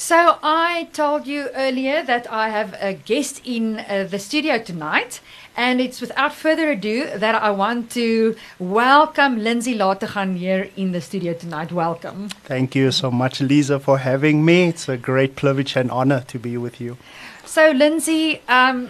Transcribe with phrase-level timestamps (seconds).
[0.00, 5.20] So I told you earlier that I have a guest in uh, the studio tonight,
[5.58, 11.02] and it's without further ado that I want to welcome Lindsay Lategan here in the
[11.02, 11.70] studio tonight.
[11.70, 12.30] Welcome.
[12.44, 14.68] Thank you so much, Lisa, for having me.
[14.68, 16.96] It's a great privilege and honor to be with you.
[17.44, 18.88] So Lindsay, um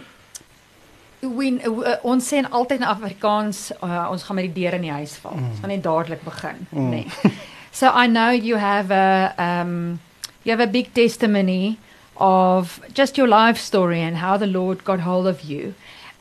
[1.23, 4.95] we uh, ons sê altyd in Afrikaans uh, ons gaan met die deur in die
[4.95, 5.35] huis val.
[5.35, 6.89] Ons gaan net dadelik begin, mm.
[6.89, 7.35] nee.
[7.73, 9.99] So I know you have a um
[10.51, 11.79] you have a big testimony
[12.17, 15.75] of just your life story and how the Lord got hold of you.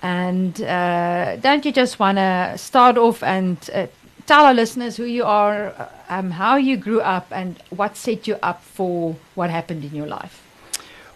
[0.03, 3.87] And uh, don't you just want to start off and uh,
[4.27, 8.37] tell our listeners who you are, um, how you grew up, and what set you
[8.43, 10.43] up for what happened in your life?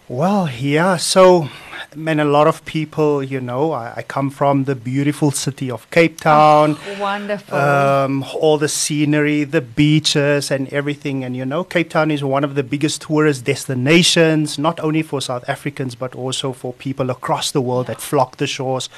[0.08, 0.98] Well, yeah.
[0.98, 1.48] So,
[1.96, 5.90] man, a lot of people, you know, I, I come from the beautiful city of
[5.90, 6.76] Cape Town.
[6.76, 7.56] Oh, wonderful.
[7.56, 11.24] Um, all the scenery, the beaches, and everything.
[11.24, 15.22] And, you know, Cape Town is one of the biggest tourist destinations, not only for
[15.22, 18.90] South Africans, but also for people across the world that flock the shores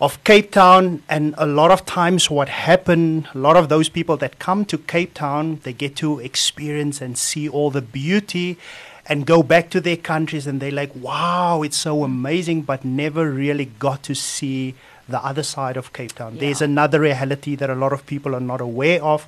[0.00, 1.02] of Cape Town.
[1.08, 4.78] And a lot of times, what happen, a lot of those people that come to
[4.78, 8.58] Cape Town, they get to experience and see all the beauty
[9.06, 13.30] and go back to their countries and they're like, wow, it's so amazing, but never
[13.30, 14.74] really got to see
[15.08, 16.34] the other side of Cape Town.
[16.34, 16.40] Yeah.
[16.40, 19.26] There's another reality that a lot of people are not aware of.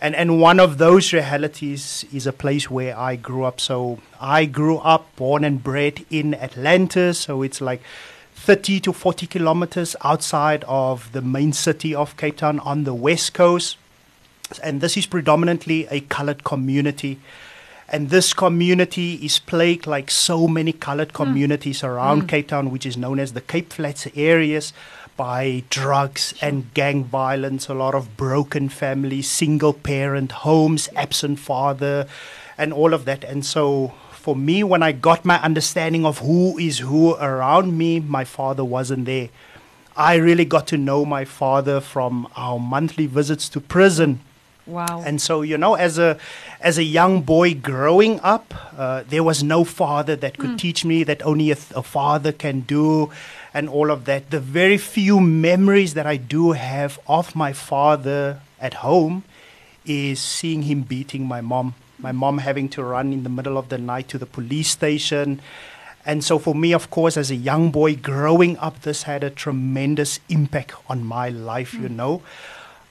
[0.00, 3.60] And, and one of those realities is a place where I grew up.
[3.60, 7.20] So I grew up, born and bred in Atlantis.
[7.20, 7.80] So it's like
[8.44, 13.32] 30 to 40 kilometers outside of the main city of Cape Town on the west
[13.32, 13.78] coast.
[14.62, 17.18] And this is predominantly a colored community.
[17.88, 21.16] And this community is plagued like so many colored hmm.
[21.16, 21.88] communities mm.
[21.88, 22.28] around mm.
[22.28, 24.74] Cape Town, which is known as the Cape Flats areas,
[25.16, 32.06] by drugs and gang violence, a lot of broken families, single parent homes, absent father,
[32.58, 33.24] and all of that.
[33.24, 38.00] And so for me, when I got my understanding of who is who around me,
[38.00, 39.28] my father wasn't there.
[39.96, 44.20] I really got to know my father from our monthly visits to prison
[44.66, 45.02] Wow.
[45.04, 46.18] And so, you know, as a
[46.60, 50.58] as a young boy growing up, uh, there was no father that could mm.
[50.58, 53.10] teach me that only a, th- a, father can do,
[53.52, 54.30] and all of that.
[54.30, 59.24] The very few memories that I do have of my father at home
[59.84, 61.74] is seeing him beating my mom.
[62.04, 65.40] My mom having to run in the middle of the night to the police station.
[66.04, 69.30] And so, for me, of course, as a young boy growing up, this had a
[69.30, 71.84] tremendous impact on my life, mm.
[71.84, 72.20] you know.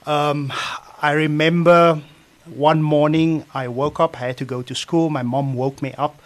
[0.07, 0.51] Um,
[0.99, 2.01] I remember
[2.45, 5.11] one morning I woke up, I had to go to school.
[5.11, 6.19] My mom woke me up,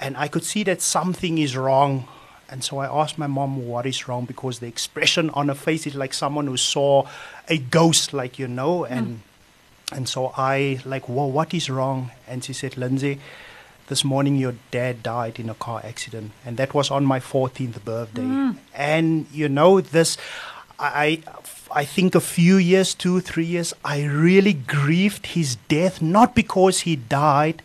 [0.00, 2.08] and I could see that something is wrong.
[2.50, 5.86] And so I asked my mom what is wrong because the expression on her face
[5.86, 7.06] is like someone who saw
[7.48, 8.84] a ghost, like you know.
[8.84, 9.18] And mm.
[9.92, 12.10] And so I like, well, what is wrong?
[12.26, 13.20] And she said, Lindsay,
[13.88, 17.84] this morning your dad died in a car accident, and that was on my 14th
[17.84, 18.22] birthday.
[18.22, 18.56] Mm.
[18.74, 20.16] And you know this,
[20.78, 21.22] I
[21.70, 26.80] I think a few years, two, three years, I really grieved his death, not because
[26.80, 27.62] he died.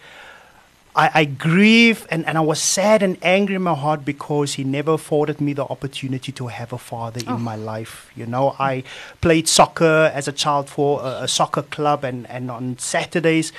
[0.99, 4.65] I, I grieve and, and I was sad and angry in my heart because he
[4.65, 7.35] never afforded me the opportunity to have a father oh.
[7.35, 8.11] in my life.
[8.17, 8.83] You know, I
[9.21, 13.53] played soccer as a child for a, a soccer club, and, and on Saturdays,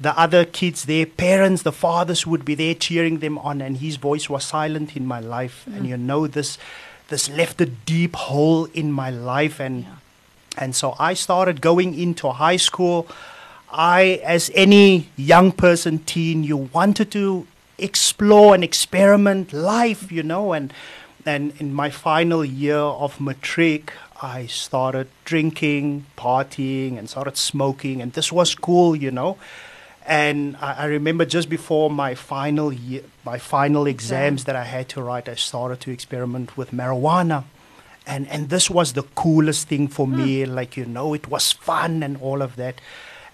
[0.00, 3.96] the other kids, their parents, the fathers would be there cheering them on, and his
[3.96, 5.66] voice was silent in my life.
[5.68, 5.76] Mm.
[5.76, 6.56] And you know, this
[7.08, 9.94] this left a deep hole in my life and yeah.
[10.58, 13.06] and so I started going into high school
[13.70, 17.46] I as any young person teen you wanted to
[17.78, 20.72] explore and experiment life you know and
[21.26, 28.12] and in my final year of matric I started drinking partying and started smoking and
[28.12, 29.36] this was cool you know
[30.06, 34.88] and I, I, remember just before my final year, my final exams that I had
[34.90, 37.44] to write, I started to experiment with marijuana.
[38.06, 40.44] And, and this was the coolest thing for me.
[40.44, 40.54] Hmm.
[40.54, 42.80] Like, you know, it was fun and all of that.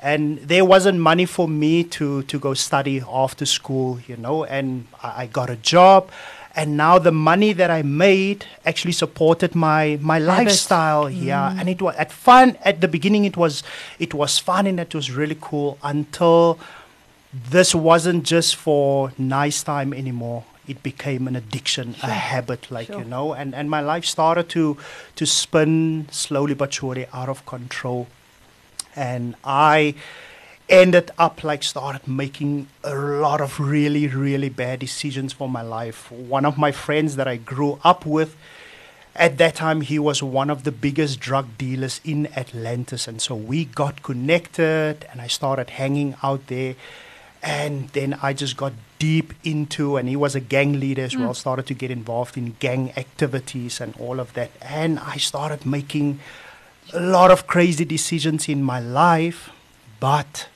[0.03, 4.87] And there wasn't money for me to, to go study after school, you know, and
[5.03, 6.11] I, I got a job
[6.55, 11.25] and now the money that I made actually supported my my lifestyle mm.
[11.25, 13.63] yeah and it was at fun at the beginning it was
[13.99, 16.59] it was fun and it was really cool until
[17.33, 22.11] this wasn't just for nice time anymore it became an addiction sure.
[22.11, 22.99] a habit like sure.
[22.99, 24.77] you know and and my life started to
[25.17, 28.07] to spin slowly but surely out of control
[28.97, 29.95] and i
[30.69, 36.11] ended up like started making a lot of really really bad decisions for my life.
[36.11, 38.37] One of my friends that i grew up with
[39.15, 43.07] at that time he was one of the biggest drug dealers in atlantis.
[43.07, 46.75] And so we got connected and i started hanging out there.
[47.45, 51.23] And then I just got deep into, and he was a gang leader as hmm.
[51.23, 54.53] well, started to get involved in gang activities and all of that.
[54.63, 56.21] And I started making
[56.93, 59.51] a lot of crazy decisions in my life.
[60.01, 60.49] But,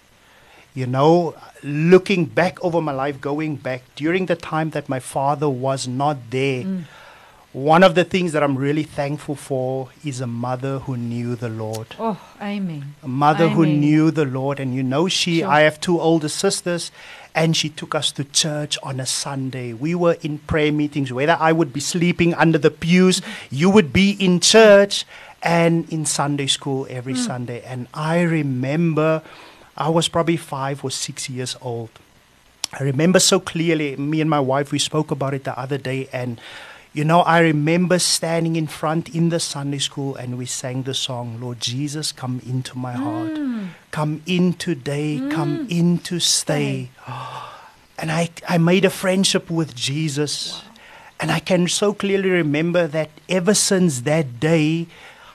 [0.75, 5.49] you know, looking back over my life, going back during the time that my father
[5.49, 6.85] was not there, mm.
[7.53, 11.49] one of the things that I'm really thankful for is a mother who knew the
[11.49, 12.95] Lord Oh, amen.
[13.03, 14.59] a mother who knew the Lord.
[14.61, 15.49] And you know, she, Sure.
[15.49, 16.91] I have two older sisters,
[17.35, 19.73] and she took us to church on a Sunday.
[19.75, 23.93] We were in prayer meetings, whether I would be sleeping under the pews, you would
[23.93, 25.05] be in church
[25.47, 27.21] and in Sunday school every hmm.
[27.21, 27.63] Sunday.
[27.63, 29.23] And I remember
[29.77, 31.91] I was probably five or six years old.
[32.73, 36.09] I remember so clearly, me and my wife, we spoke about it the other day,
[36.13, 36.41] and
[36.93, 40.95] you know, I remember standing in front in the Sunday school and we sang the
[40.95, 43.37] song, Lord Jesus, come into my heart.
[43.37, 43.67] Hmm.
[43.91, 45.71] Come in today, come hmm.
[45.71, 46.91] in to stay.
[47.99, 50.63] And I, I made a friendship with Jesus.
[51.19, 54.87] And I can so clearly remember that ever since that day,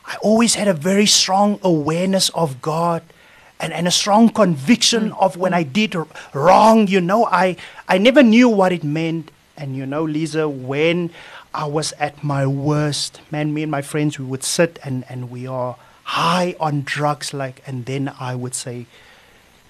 [0.06, 3.04] I always had a very strong awareness of God
[3.60, 5.22] and, and a strong conviction mm.
[5.22, 6.88] of when I did r- wrong.
[6.88, 7.56] You know, I,
[7.88, 9.32] I never knew what it meant.
[9.56, 11.12] And you know, Lisa, when
[11.54, 15.30] I was at my worst, man, me and my friends, we would sit and, and
[15.30, 18.86] we are high on drugs, like, and then I would say,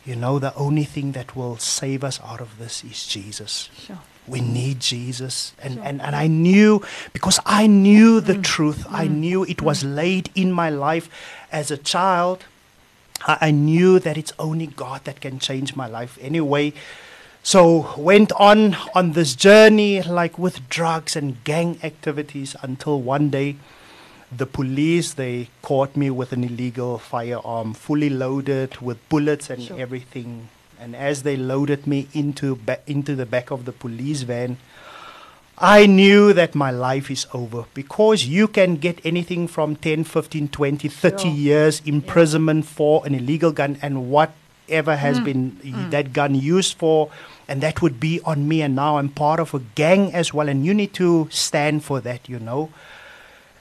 [0.06, 3.70] you know, the only thing that will save us out of this is Jesus.
[3.78, 4.00] Sure.
[4.28, 5.54] We need Jesus.
[5.62, 5.84] And, Sure.
[5.84, 6.82] and, and I knew,
[7.14, 8.44] because I knew the mm.
[8.44, 9.16] truth, I mm.
[9.16, 9.96] knew it was mm.
[9.96, 11.10] laid in my life
[11.52, 12.46] as a child.
[13.28, 16.74] I, I knew that it's only God that can change my life anyway.
[17.44, 23.56] So went on on this journey like with drugs and gang activities until one day
[24.32, 29.80] the police they caught me with an illegal firearm fully loaded with bullets and Sure.
[29.80, 30.50] everything
[30.82, 34.58] and as they loaded me into ba- into the back of the police van
[35.64, 40.48] I knew that my life is over because you can get anything from 10, 15,
[40.48, 41.32] 20, 30 Sure.
[41.32, 45.24] years imprisonment for an illegal gun and whatever has Mm.
[45.26, 47.10] been y- that gun used for
[47.48, 50.50] and that would be on me and now I'm part of a gang as well
[50.50, 52.70] and you need to stand for that, you know.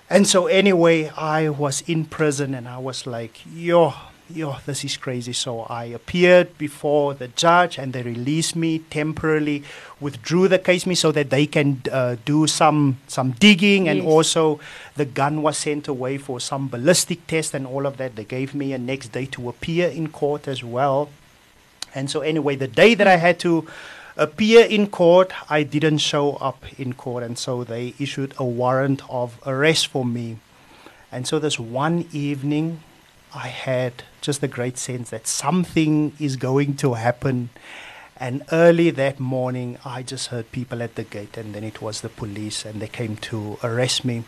[0.09, 3.93] And so anyway, I was in prison and I was like, yo,
[4.35, 5.33] yo, this is crazy.
[5.33, 9.63] So I appeared before the judge and they released me temporarily,
[10.01, 14.07] withdrew the case me so that they can uh, do some some digging and Yes.
[14.07, 14.61] also
[14.97, 18.17] the gun was sent away for some ballistic test and all of that.
[18.17, 21.11] They gave me a next day to appear in court as well.
[21.95, 23.67] And so anyway, the day that I had to
[24.17, 29.03] appear in court, I didn't show up in court, and so they issued a warrant
[29.09, 30.37] of arrest for me.
[31.11, 32.81] And so this one evening,
[33.35, 37.51] I had just a great sense that something is going to happen.
[38.17, 42.03] And early that morning, I just heard people at the gate, and then it was
[42.03, 44.25] the police, and they came to arrest me.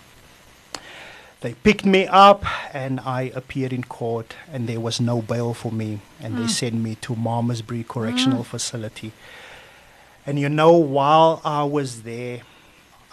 [1.42, 5.72] They picked me up and I appeared in court and there was no bail for
[5.72, 6.48] me and they mm.
[6.48, 8.46] sent me to Malmesbury Correctional mm.
[8.46, 9.10] Facility.
[10.24, 12.42] And you know, while I was there,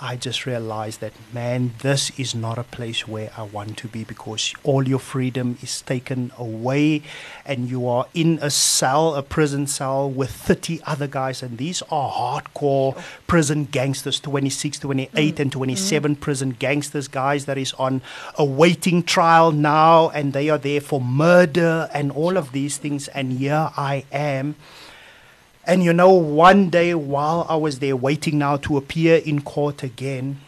[0.01, 4.05] I just realized that, man, this is not a place where I want to be
[4.05, 7.01] because all your freedom is taken away
[7.45, 11.43] and you are in a cell, a prison cell with 30 other guys.
[11.43, 12.97] And these are hardcore
[13.27, 16.19] prison gangsters 26, 28, and 27 mm.
[16.21, 18.01] prison gangsters, guys that is on
[18.37, 23.09] a waiting trial now and they are there for murder and all of these things.
[23.09, 24.55] And here I am.
[25.69, 29.83] And you know, one day while I was there waiting now to appear in court
[29.83, 30.39] again,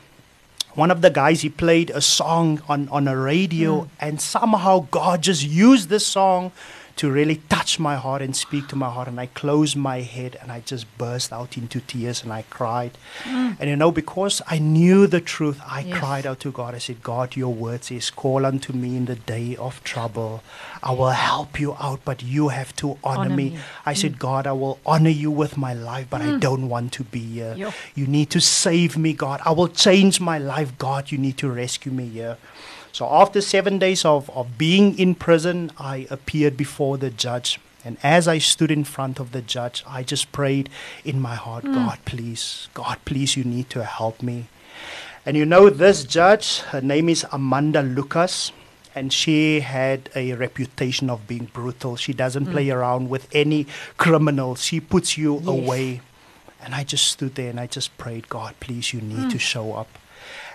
[0.73, 3.89] one of the guys he played a song on, on a radio, hmm.
[3.99, 6.51] and somehow God just used this song
[6.97, 9.07] to really touch my heart and speak to my heart.
[9.07, 12.91] And I closed my head and I just burst out into tears and I cried.
[13.23, 13.57] Mm.
[13.59, 15.97] And you know, because I knew the truth, I Yes.
[15.97, 16.75] cried out to God.
[16.75, 20.43] I said, God, your word says, call unto me in the day of trouble.
[20.83, 23.49] I will help you out, but you have to honor, Honor me.
[23.51, 23.59] me.
[23.85, 24.19] I said, mm.
[24.19, 26.39] God, I will honor you with my life, but I mm.
[26.39, 27.55] don't want to be here.
[27.55, 27.73] Yo.
[27.95, 29.41] You need to save me, God.
[29.45, 31.11] I will change my life, God.
[31.11, 32.37] You need to rescue me here.
[32.91, 37.59] So after seven days of, of being in prison, I appeared before the judge.
[37.83, 40.69] And as I stood in front of the judge, I just prayed
[41.03, 41.73] in my heart, hmm.
[41.73, 44.47] God, please, God, please, you need to help me.
[45.25, 48.51] And you know, this judge, her name is Amanda Lucas,
[48.93, 51.95] and she had a reputation of being brutal.
[51.95, 52.51] She doesn't hmm.
[52.51, 53.67] play around with any
[53.97, 55.47] criminals, she puts you Yes.
[55.47, 56.01] away.
[56.63, 59.49] And I just stood there and I just prayed, God, please, you need to hmm.
[59.51, 59.87] show up.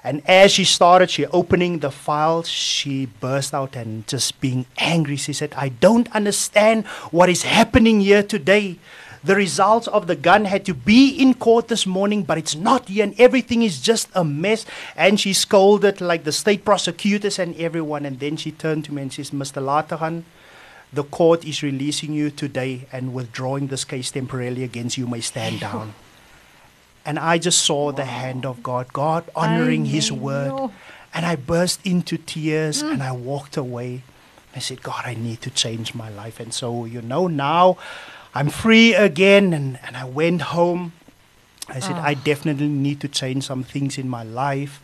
[0.06, 5.16] And as she started, she opening the files, she burst out and just being angry.
[5.16, 8.78] She said, I don't understand what is happening here today.
[9.26, 12.88] the results of the gun had to be in court this morning, but it's not
[12.88, 14.64] here, and everything is just a mess.
[14.94, 18.06] And she scolded like the state prosecutors and everyone.
[18.06, 19.58] And then she turned to me and says, Mr.
[19.58, 20.22] Lategan,
[20.92, 25.08] the court is releasing you today and withdrawing this case temporarily against you.
[25.08, 25.94] May stand down.
[27.06, 30.70] And I just saw the hand of God, God honoring His word.
[31.14, 34.02] And I burst into tears and I walked away.
[34.54, 36.40] I said, God, I need to change my life.
[36.40, 37.78] And so, you know, now
[38.34, 39.54] I'm free again.
[39.54, 40.92] And, and I went home.
[41.68, 42.20] I said, I ah.
[42.22, 44.82] definitely need to change some things in my life.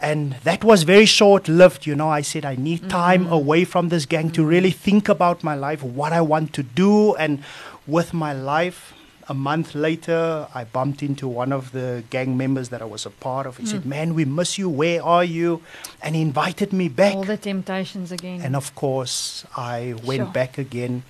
[0.00, 1.86] And that was very short lived.
[1.86, 3.32] You know, I said, I need time mm-hmm.
[3.32, 4.78] away from this gang to really mm-hmm.
[4.90, 7.44] think about my life, what I want to do, and
[7.86, 8.94] with my life.
[9.32, 13.10] A month later, I bumped into one of the gang members that I was a
[13.26, 13.56] part of.
[13.56, 14.68] He said, Man, we miss you.
[14.68, 15.62] Where are you?
[16.02, 17.14] And he invited me back.
[17.16, 18.42] All the temptations again.
[18.42, 20.32] And of course, I went Sure.
[20.40, 21.04] back again.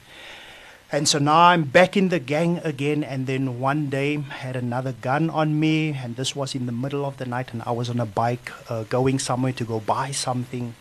[0.93, 3.03] And so now I'm back in the gang again.
[3.03, 5.91] And then one day, had another gun on me.
[5.91, 7.53] And this was in the middle of the night.
[7.53, 10.77] And I was on a bike uh, going somewhere to go buy something.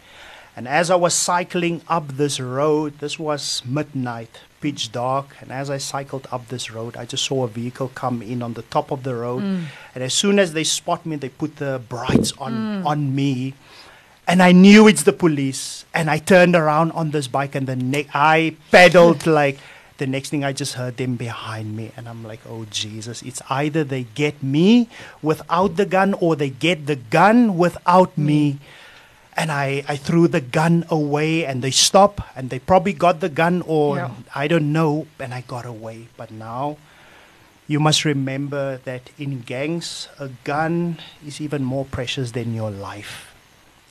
[0.56, 5.36] And as I was cycling up this road, this was midnight, pitch dark.
[5.42, 8.54] And as I cycled up this road, I just saw a vehicle come in on
[8.54, 9.44] the top of the road.
[9.44, 9.66] Mm.
[9.96, 12.86] And as soon as they spot me, they put the brights on, mm.
[12.86, 13.56] on me.
[14.28, 15.86] And I knew it's the police.
[15.94, 19.58] And I turned around on this bike and the ne- I pedaled like
[19.98, 21.92] the next thing I just heard them behind me.
[21.98, 24.88] And I'm like, oh Jesus, it's either they get me
[25.22, 28.26] without the gun or they get the gun without mm.
[28.26, 28.60] me.
[29.42, 33.30] And I, I threw the gun away and they stopped and they probably got the
[33.30, 34.12] gun or Yeah.
[34.36, 36.14] I don't know and I got away.
[36.16, 36.78] But now
[37.66, 43.34] you must remember that in gangs, a gun is even more precious than your life.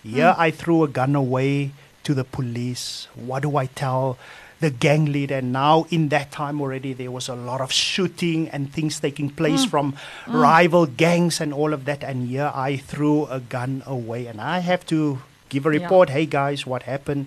[0.04, 0.40] Yeah, hmm.
[0.40, 1.72] I threw a gun away
[2.04, 3.08] to the police.
[3.16, 4.18] What do I tell
[4.60, 5.42] the gang leader?
[5.42, 9.30] And now, in that time already, there was a lot of shooting and things taking
[9.30, 9.70] place hmm.
[9.70, 9.86] from
[10.26, 10.36] hmm.
[10.36, 12.04] rival gangs and all of that.
[12.04, 14.26] And yeah, I threw a gun away.
[14.26, 15.18] And I have to
[15.50, 15.82] give a Yeah.
[15.82, 17.26] report hey, guys, what happened?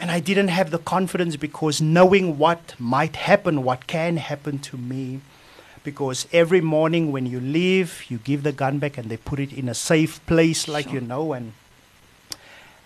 [0.00, 4.76] And I didn't have the confidence because knowing what might happen, what can happen to
[4.76, 5.20] me,
[5.84, 9.52] because every morning when you leave, you give the gun back and they put it
[9.52, 11.32] in a safe place, like you know.
[11.32, 11.52] And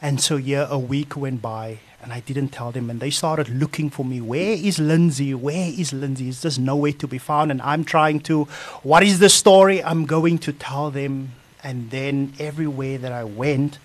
[0.01, 3.49] and so yeah, a week went by and I didn't tell them, and they started
[3.51, 4.21] looking for me.
[4.23, 5.35] Where is Lindsay?
[5.35, 6.29] Where is Lindsay?
[6.29, 7.51] Is just nowhere to be found.
[7.51, 8.45] And I'm trying to,
[8.83, 9.83] what is the story?
[9.85, 11.33] I'm going to tell them.
[11.63, 13.79] And then everywhere that I went,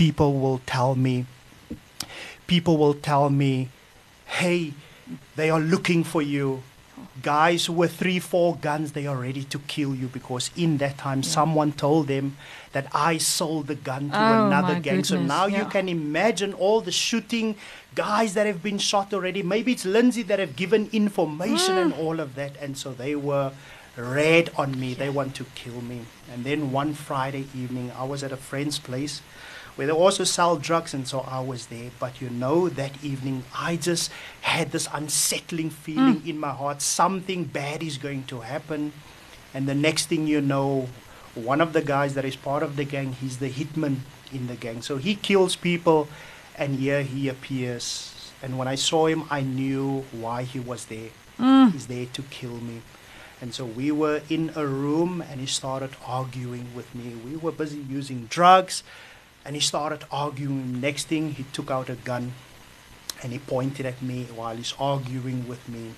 [0.00, 1.26] people will tell me,
[2.46, 3.68] people will tell me,
[4.24, 4.72] hey,
[5.36, 6.62] they are looking for you.
[7.20, 11.22] Guys with three, four guns, they are ready to kill you because in that time
[11.22, 12.38] someone told them
[12.72, 15.04] that I sold the gun to Oh, another gang.
[15.04, 17.56] So goodness, now you can imagine all the shooting
[17.94, 19.42] guys that have been shot already.
[19.42, 21.98] Maybe it's Lindsay that have given information and mm.
[21.98, 22.52] all of that.
[22.58, 23.52] And so they were
[23.98, 24.94] red on me.
[24.94, 26.06] They want to kill me.
[26.32, 29.20] And then one Friday evening, I was at a friend's place
[29.80, 31.90] where they also sell drugs, and so I was there.
[31.98, 36.28] But you know, that evening, I just had this unsettling feeling mm.
[36.28, 38.92] in my heart something bad is going to happen.
[39.54, 40.90] And the next thing you know,
[41.34, 44.54] one of the guys that is part of the gang, he's the hitman in the
[44.54, 44.82] gang.
[44.82, 46.08] So he kills people,
[46.58, 48.32] and here he appears.
[48.42, 51.08] And when I saw him, I knew why he was there.
[51.38, 51.72] Mm.
[51.72, 52.82] He's there to kill me.
[53.40, 57.14] And so we were in a room and he started arguing with me.
[57.24, 58.82] We were busy using drugs
[59.44, 60.80] and he started arguing.
[60.80, 62.32] Next thing, he took out a gun
[63.22, 65.92] and he pointed at me while he's arguing with me.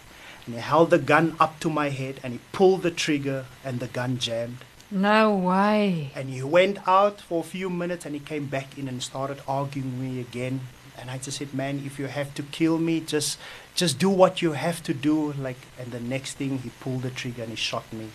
[0.47, 3.81] And he held the gun up to my head and he pulled the trigger and
[3.81, 4.59] the gun jammed.
[4.91, 6.11] No way.
[6.15, 9.41] And he went out for a few minutes and he came back in and started
[9.49, 10.61] arguing with me again.
[10.99, 13.39] And I just said, man, if you have to kill me, just
[13.75, 15.33] just do what you have to do.
[15.33, 18.11] Like, and the next thing, he pulled the trigger and he shot me.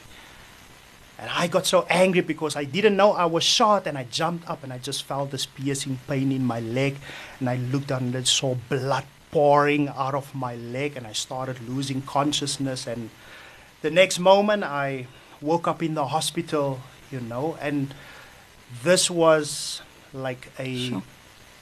[1.19, 4.47] And I got so angry because I didn't know I was shot, and I jumped
[4.49, 6.97] up and I just felt this piercing pain in my leg,
[7.39, 11.13] and I looked down and I saw blood pouring out of my leg, and I
[11.13, 12.87] started losing consciousness.
[12.87, 13.09] And
[13.81, 15.07] the next moment, I
[15.41, 16.79] woke up in the hospital,
[17.11, 17.93] you know, and
[18.83, 19.81] this was
[20.13, 21.03] like a Sure.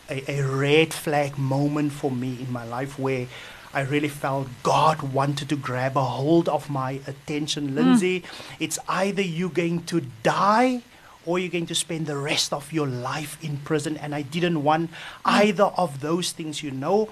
[0.10, 3.28] a, a red flag moment for me in my life where
[3.76, 7.76] I really felt God wanted to grab a hold of my attention.
[7.76, 8.26] Lindsay, mm.
[8.58, 10.82] it's either you're going to die
[11.26, 13.98] or you're going to spend the rest of your life in prison.
[13.98, 14.96] And I didn't want mm.
[15.26, 17.10] either of those things, you know.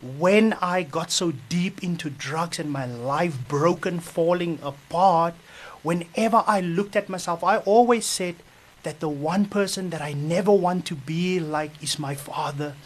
[0.00, 5.34] When I got so deep into drugs and my life broken, falling apart,
[5.82, 8.36] whenever I looked at myself, I always said
[8.84, 12.76] that the one person that I never want to be like is my father.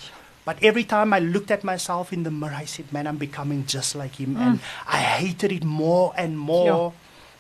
[0.49, 3.67] But every time I looked at myself in the mirror, I said, Man, I'm becoming
[3.67, 4.37] just like him.
[4.37, 4.41] Mm.
[4.41, 6.95] And I hated it more and more.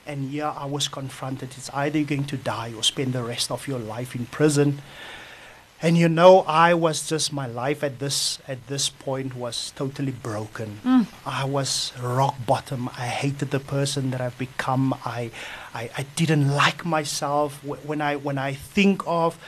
[0.06, 1.54] And yeah, I was confronted.
[1.56, 4.82] It's either you're going to die or spend the rest of your life in prison.
[5.80, 10.12] And you know, I was just my life at this at this point was totally
[10.12, 10.80] broken.
[10.84, 11.06] Mm.
[11.24, 12.90] I was rock bottom.
[12.90, 14.92] I hated the person that I've become.
[15.06, 15.30] I,
[15.72, 17.64] I, I didn't like myself.
[17.64, 19.38] When I when I think of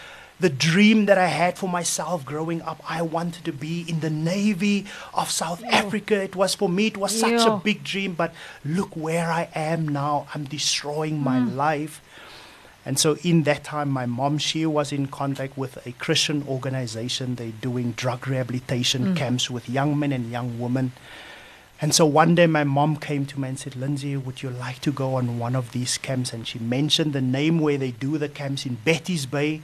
[0.41, 4.11] the dream that I had for myself growing up, I wanted to be in the
[4.11, 6.23] Navy of South Africa.
[6.23, 8.15] It was for me, it was such a big dream.
[8.15, 8.33] But
[8.65, 10.27] look where I am now.
[10.35, 11.55] I'm destroying my mm.
[11.57, 12.03] life.
[12.87, 17.35] And so in that time, my mom, she was in contact with a Christian organization.
[17.35, 19.17] They're doing drug rehabilitation mm.
[19.17, 20.93] camps with young men and young women.
[21.83, 24.81] And so one day my mom came to me and said, Lindsay, would you like
[24.81, 26.33] to go on one of these camps?
[26.33, 29.63] And she mentioned the name where they do the camps in Betty's Bay.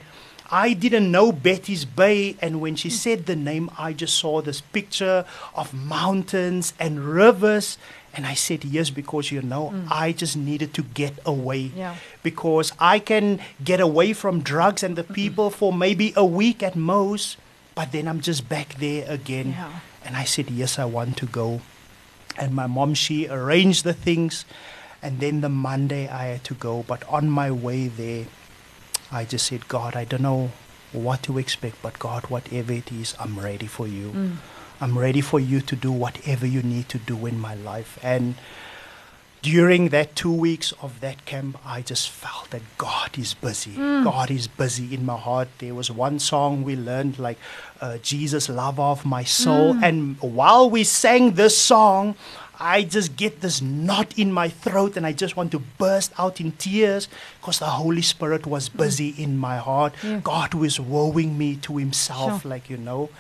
[0.51, 4.61] I didn't know Betty's Bay, and when she said the name, I just saw this
[4.61, 5.25] picture
[5.55, 7.79] of mountains and rivers.
[8.15, 9.87] And I said, Yes, because you know, mm.
[9.91, 11.97] I just needed to get away Yeah.
[12.23, 16.77] because I can get away from drugs and the people for maybe a week at
[16.77, 17.37] most,
[17.75, 19.51] but then I'm just back there again.
[19.51, 19.69] Yeah.
[20.05, 21.61] And I said, Yes, I want to go.
[22.39, 24.45] And my mom, she arranged the things.
[25.03, 26.85] And then the Monday I had to go.
[26.89, 28.27] But on my way there,
[29.17, 30.51] I just said, God, I don't know
[30.93, 34.11] what to expect, but God, whatever it is, I'm ready for you.
[34.11, 34.37] Mm.
[34.79, 37.99] I'm ready for you to do whatever you need to do in my life.
[38.03, 38.35] And
[39.41, 43.73] during that two weeks of that camp, I just felt that God is busy.
[43.73, 44.05] Mm.
[44.05, 45.49] God is busy in my heart.
[45.59, 47.39] There was one song we learned, like
[47.81, 49.75] uh, Jesus, Lover of My Soul.
[49.75, 49.83] Mm.
[49.83, 52.17] And while we sang this song,
[52.59, 56.41] I just get this knot in my throat and I just want to burst out
[56.41, 57.09] in tears
[57.41, 58.79] because the Holy Spirit was mm.
[58.79, 59.95] busy in my heart.
[60.03, 60.21] Yeah.
[60.23, 62.51] God was wooing me to Himself, Sure.
[62.51, 63.11] like you know.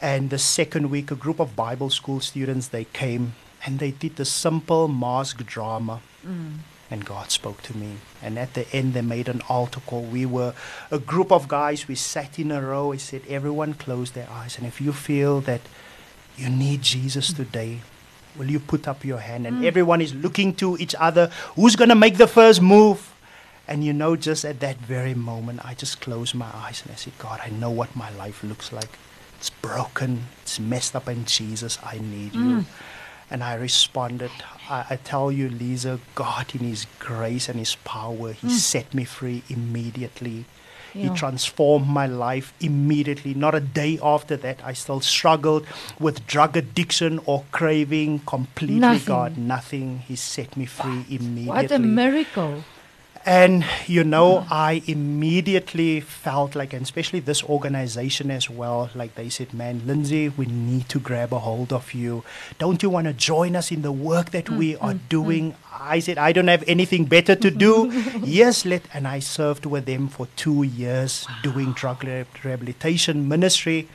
[0.00, 4.16] And the second week, a group of Bible school students they came and they did
[4.16, 6.00] the simple mask drama.
[6.26, 6.58] Mm.
[6.88, 7.96] And God spoke to me.
[8.22, 10.02] And at the end, they made an altar call.
[10.02, 10.54] We were
[10.90, 11.88] a group of guys.
[11.88, 12.92] We sat in a row.
[12.92, 14.56] I said, Everyone close their eyes.
[14.56, 15.62] And if you feel that
[16.36, 17.36] you need Jesus mm.
[17.36, 17.80] today,
[18.38, 19.46] will you put up your hand?
[19.46, 19.64] And hmm.
[19.64, 21.30] everyone is looking to each other.
[21.54, 23.12] Who's going to make the first move?
[23.68, 26.94] And you know, just at that very moment, I just closed my eyes and I
[26.94, 28.90] said, God, I know what my life looks like.
[29.38, 32.60] It's broken, it's messed up, and Jesus, I need you.
[32.60, 32.70] Hmm.
[33.28, 34.30] And I responded,
[34.70, 38.52] I, I tell you, Lisa, God, in His grace and His power, He hmm.
[38.52, 40.44] set me free immediately.
[40.96, 43.34] He transformed my life immediately.
[43.34, 45.66] Not a day after that, I still struggled
[46.00, 48.20] with drug addiction or craving.
[48.20, 49.06] Completely, Nothing.
[49.06, 49.98] God, nothing.
[50.08, 51.46] He set me free immediately.
[51.46, 52.64] What a miracle.
[53.26, 59.28] And you know, I immediately felt like, and especially this organization as well, like they
[59.30, 62.22] said, man, Lindsay, we need to grab a hold of you.
[62.60, 64.84] Don't you want to join us in the work that we mm-hmm.
[64.84, 65.08] are mm-hmm.
[65.08, 65.54] doing?
[65.72, 67.90] I said, I don't have anything better to do.
[68.22, 68.82] yes, let.
[68.94, 73.88] And I served with them for two years doing drug rehabilitation ministry.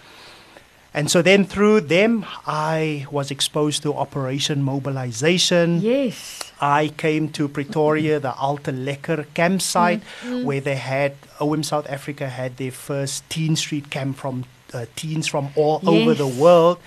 [0.93, 5.79] And so then through them, I was exposed to Operation Mobilization.
[5.79, 6.51] Yes.
[6.59, 10.03] I came to Pretoria, the Alta Lekker campsite,
[10.43, 15.49] where they had OM South Africa had their first TeenStreet camp from uh, teens from
[15.55, 16.77] all over the world,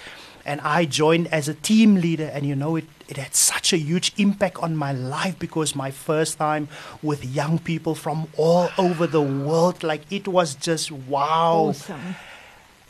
[0.47, 2.31] and I joined as a team leader.
[2.33, 5.91] And you know, it it had such a huge impact on my life because my
[5.91, 6.69] first time
[7.03, 12.15] with young people from all over the world, like it was just wow Awesome.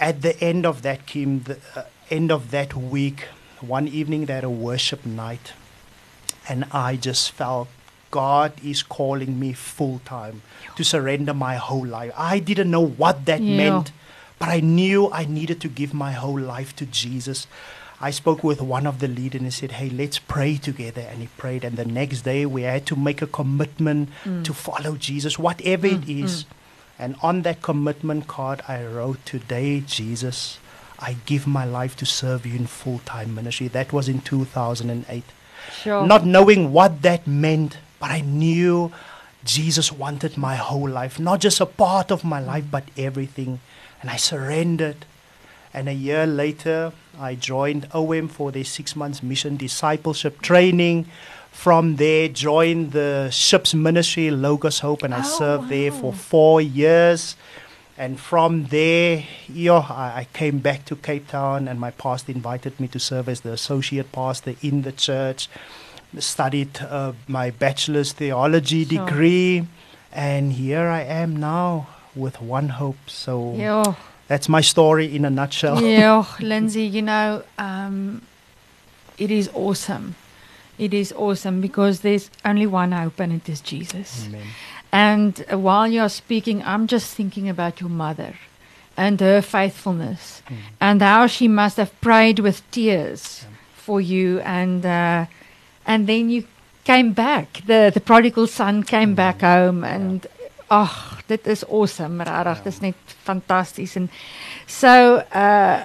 [0.04, 3.28] At the end of that the uh, end of that week,
[3.62, 5.54] one evening they had a worship night,
[6.46, 7.68] and I just felt
[8.10, 10.42] God is calling me full time
[10.76, 12.12] to surrender my whole life.
[12.16, 13.56] I didn't know what that Yeah.
[13.56, 13.92] meant,
[14.38, 17.46] but I knew I needed to give my whole life to Jesus.
[17.98, 21.00] I spoke with one of the leaders and he said, Hey, let's pray together.
[21.00, 21.64] And he prayed.
[21.64, 24.44] And the next day, we had to make a commitment mm.
[24.44, 26.44] to follow Jesus, whatever it mm, is.
[26.44, 26.46] Mm.
[26.98, 30.58] And on that commitment card, I wrote, Today, Jesus,
[30.98, 33.68] I give my life to serve you in full time ministry.
[33.68, 35.24] That was in 2008.
[35.82, 36.06] Sure.
[36.06, 38.92] Not knowing what that meant, but I knew
[39.44, 43.60] Jesus wanted my whole life, not just a part of my life, but everything.
[44.00, 45.04] And I surrendered.
[45.74, 51.06] And a year later, I joined OM for their six months mission discipleship training.
[51.50, 56.60] From there, joined the ship's ministry, Logos Hope, and I Oh, served there for four
[56.60, 57.36] years.
[57.96, 62.78] And from there, yeah, I, I came back to Cape Town, and my pastor invited
[62.80, 65.48] me to serve as the associate pastor in the church.
[66.18, 69.04] Studied uh, my bachelor's theology Sure.
[69.06, 69.66] degree,
[70.12, 72.98] and here I am now with one hope.
[73.08, 73.94] So Yeah.
[74.28, 75.82] That's my story in a nutshell.
[75.82, 78.22] yeah, Lindsay, you know, um,
[79.18, 80.14] it is awesome.
[80.78, 84.26] It is awesome because there's only one hope, and it is Jesus.
[84.26, 84.46] Amen.
[84.92, 88.34] And uh, while you're speaking, I'm just thinking about your mother
[88.96, 90.56] and her faithfulness Mm.
[90.80, 94.40] and how she must have prayed with tears for you.
[94.40, 95.26] And uh,
[95.86, 96.44] and then you
[96.84, 97.62] came back.
[97.66, 100.26] The the prodigal son came back home, and
[100.70, 102.24] oh, dit is awesome.
[102.24, 103.96] Regtig, dis net fantasties.
[103.96, 104.08] And
[104.66, 105.22] so.
[105.32, 105.84] Uh,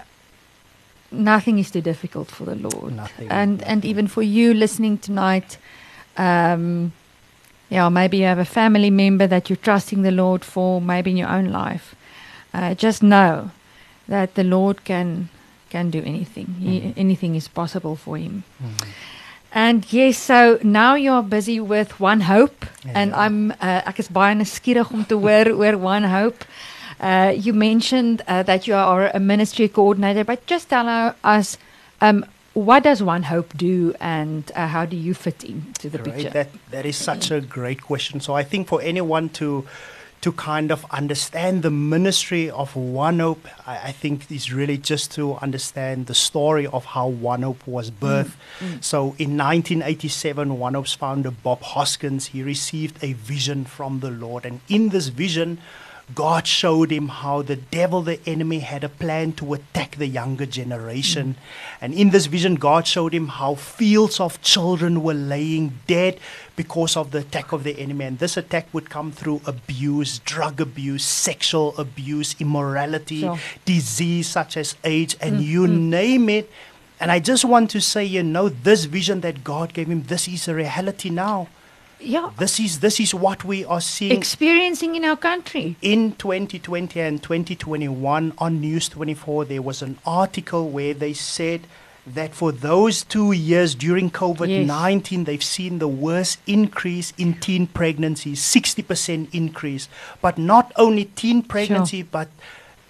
[1.11, 5.57] Nothing is too difficult for the Lord, Nothing, and and even for you listening tonight,
[6.17, 6.91] um,
[7.69, 11.17] yeah, maybe you have a family member that you're trusting the Lord for, maybe in
[11.17, 11.95] your own life.
[12.53, 13.49] Uh, just know
[14.07, 15.29] that the Lord can
[15.69, 16.55] can do anything.
[16.59, 18.43] He, anything is possible for Him.
[19.51, 23.19] And yes, so now you're busy with One Hope, and Yeah.
[23.25, 26.45] I'm uh, ek is baie nuuskierig om te hoor oor One Hope.
[26.99, 31.57] Uh, you mentioned uh, that you are a ministry coordinator, but just tell us
[32.01, 36.13] um, what does One Hope do, and uh, how do you fit into the Right,
[36.13, 36.29] picture?
[36.29, 38.19] That that is such a great question.
[38.19, 39.65] So I think for anyone to
[40.21, 45.11] to kind of understand the ministry of One Hope, I, I think is really just
[45.13, 47.99] to understand the story of how One Hope was mm.
[47.99, 48.35] birthed.
[48.59, 48.83] Mm.
[48.83, 54.45] So in 1987, One Hope's founder Bob Hoskins he received a vision from the Lord,
[54.45, 55.59] and in this vision.
[56.15, 60.45] God showed him how the devil, the enemy, had a plan to attack the younger
[60.45, 61.33] generation.
[61.33, 61.37] Mm.
[61.81, 66.19] And in this vision, God showed him how fields of children were laying dead
[66.55, 68.05] because of the attack of the enemy.
[68.05, 73.39] And this attack would come through abuse, drug abuse, sexual abuse, immorality, Sure.
[73.65, 75.79] disease such as AIDS, and mm, you mm.
[75.89, 76.51] name it.
[76.99, 80.27] And I just want to say, you know, this vision that God gave him, this
[80.27, 81.47] is a reality now.
[81.99, 85.75] Yeah, This is this is what we are seeing experiencing in our country.
[85.81, 91.61] in 2020 and 2021 on News 24, there was an article where they said
[92.07, 97.67] that for those two years during COVID 19, they've seen the worst increase in teen
[97.67, 99.87] pregnancies 60% increase.
[100.21, 102.29] But not only teen pregnancy, but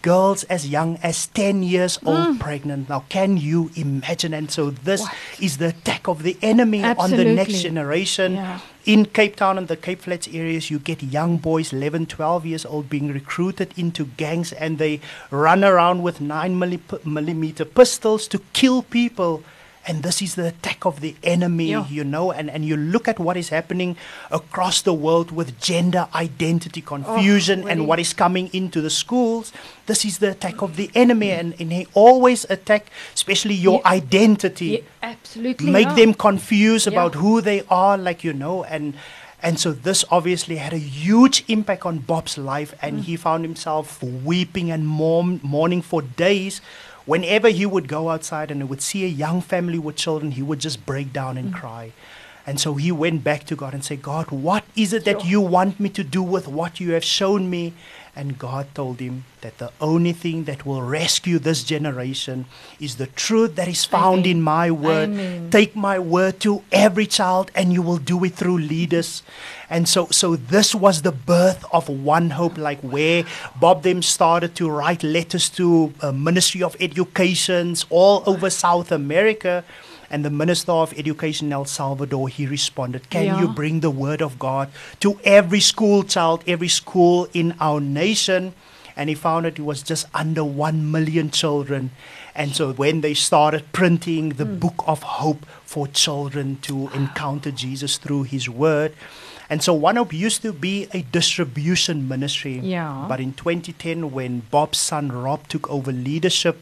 [0.02, 2.40] girls as young as 10 years old mm.
[2.40, 2.90] pregnant.
[2.90, 4.34] Now, can you imagine?
[4.34, 5.14] And so, this What?
[5.40, 8.36] is the attack of the enemy on the next generation.
[8.36, 8.60] Yeah.
[8.86, 12.66] In Cape Town and the Cape Flats areas, you get young boys, 11, 12 years
[12.66, 18.40] old, being recruited into gangs and they run around with 9 milli- millimeter pistols to
[18.54, 19.44] kill people.
[19.89, 21.88] And this is the attack of the enemy, Yeah.
[21.89, 22.32] you know.
[22.32, 23.97] And, and you look at what is happening
[24.30, 27.71] across the world with gender identity oh, confusion really?
[27.71, 29.52] and what is coming into the schools.
[29.88, 31.30] This is the attack of the enemy.
[31.30, 31.39] Mm.
[31.39, 33.91] And, and he always attack, especially your Yeah.
[33.99, 35.71] identity Yeah, absolutely.
[35.71, 38.93] make them confused about who they are like you know and
[39.41, 43.04] and so this obviously had a huge impact on Bob's life and mm.
[43.04, 46.62] he found himself weeping and mourn, mourning for days
[47.10, 50.43] whenever he would go outside and he would see a young family with children he
[50.43, 51.56] would just break down and mm.
[51.56, 51.91] cry.
[52.45, 55.41] And so he went back to God and said God what is it that you
[55.41, 57.74] want me to do with what you have shown me
[58.19, 63.08] and God told him that the only thing that will rescue this generation is the
[63.08, 64.32] truth that is found Amen.
[64.32, 65.10] in my word.
[65.10, 65.49] Amen.
[65.49, 69.23] Take my word to every child, and you will do it through leaders.
[69.69, 73.23] And so, so this was the birth of One Hope, like where
[73.58, 79.63] Bob them started to write letters to uh, Ministry of Educations all over South America.
[80.10, 84.22] And the Minister of Education in El Salvador, he responded, Can you bring the word
[84.22, 84.69] of God
[85.02, 88.54] to every school child, every school in our nation?
[88.95, 91.91] And he found that it was just under 1 million children.
[92.36, 94.60] And so when they started printing the hmm.
[94.60, 98.93] book of hope for children to encounter Jesus through his word.
[99.50, 102.60] And so One Hope used to be a distribution ministry.
[102.60, 103.06] Yeah.
[103.10, 106.62] But in 2010, when Bob's son Rob took over leadership,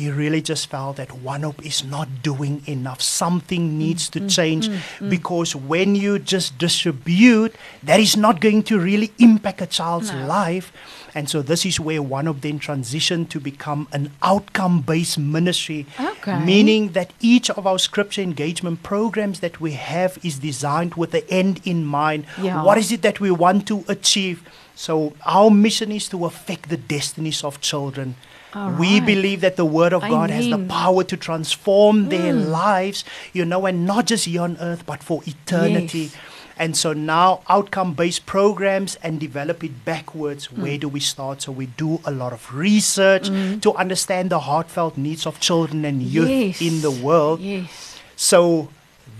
[0.00, 3.02] he really just felt that One Hope is not doing enough.
[3.02, 8.40] Something needs to change mm, mm, mm, because when you just distribute, that is not
[8.40, 10.26] going to really impact a child's No.
[10.26, 10.72] life.
[11.14, 15.86] And so this is where One Hope then transitioned to become an outcome based ministry.
[15.98, 16.38] Okay.
[16.52, 21.28] Meaning that each of our scripture engagement programs that we have is designed with the
[21.30, 22.24] end in mind.
[22.40, 22.64] Yeah.
[22.64, 24.38] What is it that we want to achieve?
[24.74, 28.14] So our mission is to affect the destinies of children.
[28.54, 29.06] All We right.
[29.06, 32.10] believe that the word of God has the power to transform mm.
[32.10, 35.98] their lives, you know, and not just here on earth, but for eternity.
[36.10, 36.16] Yes.
[36.58, 40.48] And so now, outcome based programs and develop it backwards.
[40.48, 40.62] Mm.
[40.62, 41.40] Where do we start?
[41.40, 43.62] So, we do a lot of research mm.
[43.62, 46.60] to understand the heartfelt needs of children and youth Yes.
[46.60, 47.40] in the world.
[47.40, 47.98] Yes.
[48.16, 48.68] So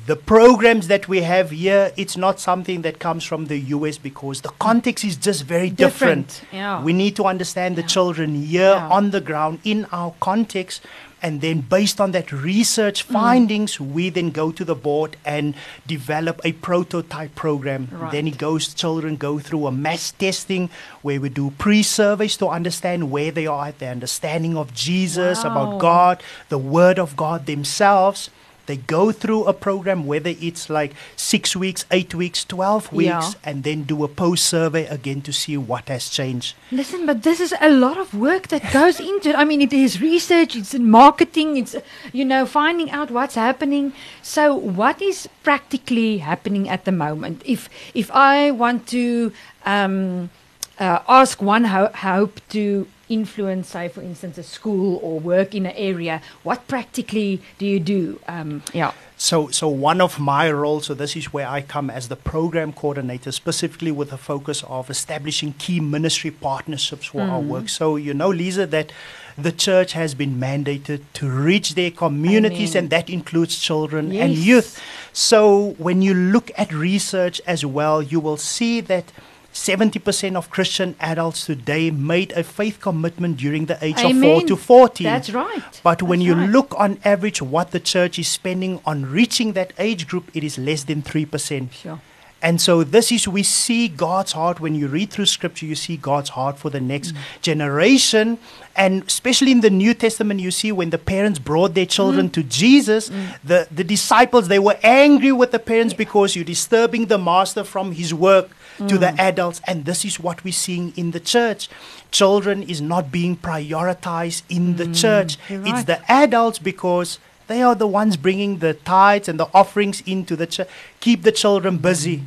[0.07, 4.41] The programs that we have here, it's not something that comes from the US because
[4.41, 6.27] the context is just very different.
[6.29, 6.83] Different, yeah.
[6.83, 7.87] We need to understand the Yeah.
[7.97, 8.89] children here Yeah.
[8.91, 10.83] on the ground in our context.
[11.23, 13.13] And then, based on that research Mm.
[13.13, 15.55] findings, we then go to the board and
[15.87, 17.89] develop a prototype program.
[17.93, 18.11] Right.
[18.11, 20.71] Then it goes, children go through a mass testing
[21.03, 25.45] where we do pre surveys to understand where they are at their understanding of Jesus,
[25.45, 25.51] Wow.
[25.51, 28.31] about God, the Word of God themselves.
[28.71, 33.33] They go through a program, whether it's like six weeks, eight weeks, 12 weeks, Yeah.
[33.43, 36.55] and then do a post survey again to see what has changed.
[36.71, 39.35] Listen, but this is a lot of work that goes into it.
[39.35, 41.75] I mean, it is research, it's in marketing, it's,
[42.13, 43.93] you know, finding out what's happening.
[44.23, 47.43] So, what is practically happening at the moment?
[47.45, 49.33] If, if I want to
[49.67, 50.31] um,
[50.79, 55.67] uh, ask one ho- hope to influence, say, for instance, a school or work in
[55.67, 58.19] an area, what practically do you do?
[58.27, 58.93] Um, yeah.
[59.19, 62.73] So, so one of my roles, so this is where I come as the program
[62.73, 67.69] coordinator, specifically with a focus of establishing key ministry partnerships for our work.
[67.69, 68.93] So, you know, Lisa, that
[69.37, 72.85] the church has been mandated to reach their communities, Amen.
[72.85, 74.47] and that includes children and Yes.
[74.47, 74.83] youth.
[75.13, 79.13] So, when you look at research as well, you will see that.
[79.61, 84.57] 70% of Christian adults today made a faith commitment during the age of 4 to
[84.57, 85.05] 40.
[85.05, 85.81] That's right.
[85.83, 86.49] But when That's you right.
[86.49, 90.57] look on average what the church is spending on reaching that age group, it is
[90.57, 91.73] less than 3%.
[91.73, 92.01] Sure.
[92.43, 94.61] And so this is we see God's heart.
[94.61, 97.19] When you read through scripture you see God's heart for the next mm.
[97.43, 98.39] generation.
[98.77, 102.33] And especially in the New Testament you see when the parents brought their children mm.
[102.33, 103.39] to Jesus mm.
[103.45, 107.93] the the disciples they were angry with the parents because you're disturbing the master from
[107.93, 108.51] his work
[108.89, 109.61] to the adults.
[109.67, 111.69] And this is what we're seeing in the church.
[112.11, 115.37] Children is not being prioritized in the church.
[115.49, 117.19] You're it's the adults because
[117.51, 120.69] they are the ones bringing the tithes and the offerings into the church.
[121.01, 122.23] Keep the children busy.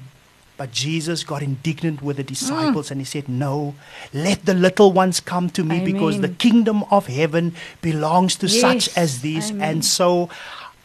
[0.55, 3.73] But Jesus got indignant with the disciples and he said, No,
[4.13, 8.95] let the little ones come to me because the kingdom of heaven belongs to such
[8.95, 9.49] as these.
[9.49, 9.69] amen.
[9.69, 10.29] And so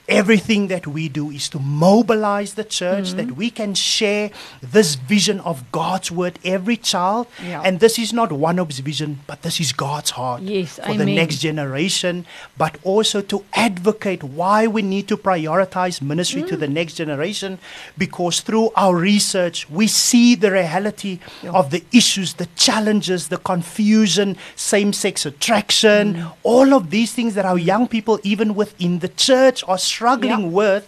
[0.09, 4.31] everything that we do is to mobilize the church that we can share
[4.63, 7.27] this vision of God's word, every child.
[7.45, 7.61] Yeah.
[7.65, 11.05] And this is not One Hope's vision, but this is God's heart Yes, for the
[11.05, 12.25] next generation,
[12.57, 16.61] but also to advocate why we need to prioritize ministry to Mm.
[16.61, 17.59] the next generation
[17.99, 21.51] because through our research, we see the reality Yeah.
[21.53, 26.33] of the issues, the challenges, the confusion, same sex attraction, Mm.
[26.43, 30.59] all of these things that our young people, even within the church, are struggling Yeah.
[30.61, 30.85] with.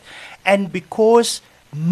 [0.53, 1.29] And because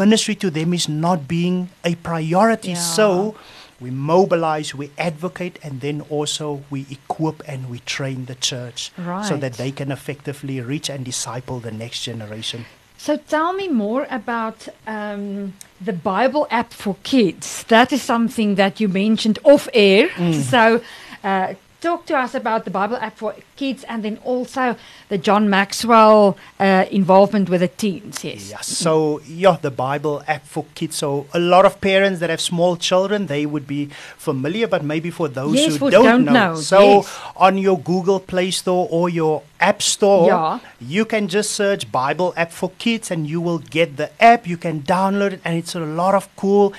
[0.03, 2.95] ministry to them is not being a priority, Yeah.
[2.99, 3.35] so
[3.81, 8.91] we mobilize, we advocate, and then also we equip and we train the church
[9.29, 12.61] so that they can effectively reach and disciple the next generation.
[13.07, 15.53] So tell me more about um,
[15.89, 17.63] the Bible app for kids.
[17.69, 20.11] That is something that you mentioned off air.
[20.51, 20.81] So
[21.23, 24.77] uh, talk to us about the Bible app for kids and then also
[25.09, 28.25] the John Maxwell uh, involvement with the teens.
[28.25, 28.51] Yes.
[28.51, 30.97] Yeah, so yeah, the Bible app for kids.
[30.97, 33.87] So a lot of parents that have small children, they would be
[34.17, 36.33] familiar, but maybe for those Yes, who who don't, don't know.
[36.33, 37.19] know, So yes.
[37.37, 40.59] on your Google Play Store or your App Store, Yeah.
[40.81, 44.47] you can just search Bible app for kids and you will get the app.
[44.49, 46.73] You can download it and it's a lot of cool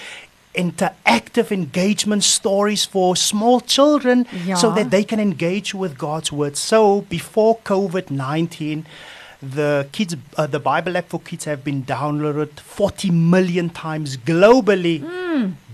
[0.55, 6.57] interactive engagement stories for small children so that they can engage with God's word.
[6.57, 8.85] So before COVID 19,
[9.41, 15.01] the kids, uh, the Bible app for kids have been downloaded 40 million times globally.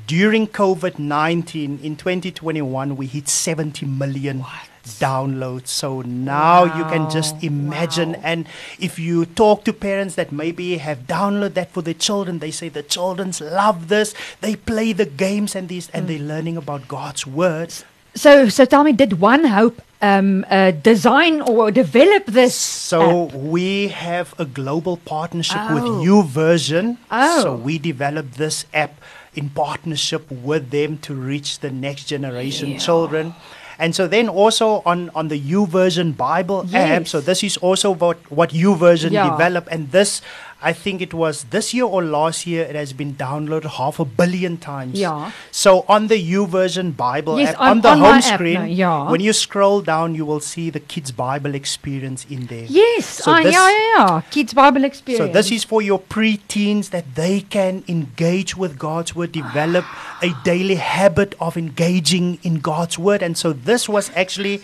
[0.08, 4.46] During COVID 19 in 2021, we hit 70 million
[4.86, 5.68] downloads.
[5.68, 8.14] So now you can just imagine.
[8.14, 8.22] wow.
[8.24, 8.48] And
[8.80, 12.70] if you talk to parents that maybe have downloaded that for their children, they say
[12.70, 14.14] the childrens love this.
[14.42, 17.84] They play the games and these, and they're learning about God's words.
[18.16, 22.56] So, so tell me, did One Hope um, uh, design or develop this?
[22.56, 23.34] So app?
[23.34, 25.74] we have a global partnership Oh.
[25.76, 26.98] with YouVersion.
[27.12, 27.42] Oh.
[27.42, 29.02] So we developed this app
[29.36, 32.78] in partnership with them to reach the next generation Yeah.
[32.78, 33.36] children.
[33.80, 37.92] And so then also on, on the U YouVersion Bible app, so this is also
[37.92, 39.30] what, what YouVersion Yeah.
[39.32, 39.68] developed.
[39.72, 40.22] And this,
[40.66, 44.06] I think it was this year or last year, it has been downloaded half a
[44.06, 45.00] billion times.
[45.00, 45.32] Yeah.
[45.52, 49.12] So on the YouVersion Bible Yes, app, I'm on the on home screen, now, yeah.
[49.12, 52.66] when you scroll down, you will see the kids' Bible experience in there.
[52.68, 54.22] Yes, So ah, this- yeah, yeah, yeah.
[54.32, 55.28] Kids Bible Experience.
[55.28, 59.86] So this is for your pre-teens that they can engage with God's word, develop
[60.24, 63.22] a daily habit of engaging in God's word.
[63.22, 64.64] And so this was actually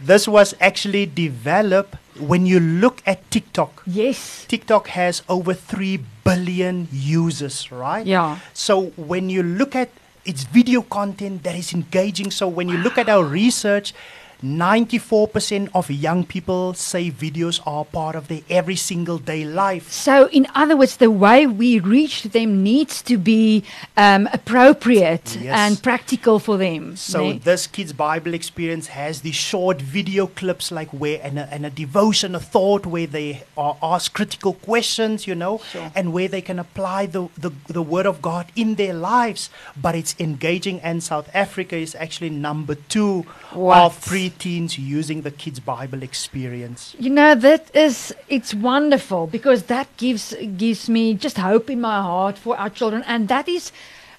[0.00, 3.82] this was actually developed when you look at TikTok.
[3.86, 4.44] Yes.
[4.48, 8.06] TikTok has over 3 billion users, right?
[8.06, 8.38] Yeah.
[8.52, 9.90] So when you look at
[10.24, 13.94] its video content that is engaging, so when you look at our research,
[14.42, 19.90] 94% of young people say videos are part of their every single day life.
[19.90, 23.64] So, in other words, the way we reach them needs to be
[23.96, 25.54] um, appropriate Yes.
[25.58, 26.96] and practical for them.
[26.96, 27.42] So né?
[27.42, 31.70] this kids Bible experience has these short video clips like where and a, and a
[31.70, 35.90] devotion, a thought where they are asked critical questions, you know, Sure.
[35.94, 39.50] and where they can apply the, the the word of God in their lives.
[39.80, 43.78] But it's engaging, and South Africa is actually number two What?
[43.78, 43.96] of
[44.36, 46.94] preteens using the kids Bible experience.
[46.98, 52.00] You know that is it's wonderful because that gives gives me just hope in my
[52.00, 53.72] heart for our children and that is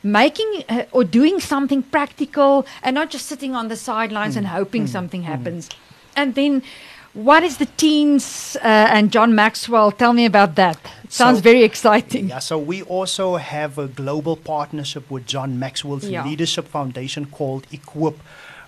[0.03, 4.87] making uh, or doing something practical and not just sitting on the sidelines and hoping
[4.87, 5.69] something happens.
[6.15, 6.61] And then
[7.13, 10.77] what is the teens uh, and John Maxwell tell me about that.
[11.03, 12.29] It sounds So- very exciting.
[12.29, 16.25] Yeah, so we also have a global partnership with John Maxwell's Yeah.
[16.25, 18.17] leadership foundation called Equip,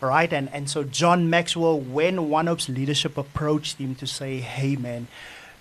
[0.06, 0.32] right?
[0.32, 5.08] And and so John Maxwell, when One Hope's leadership approached him to say, "Hey, man."